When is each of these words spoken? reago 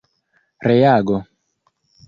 reago 0.67 1.17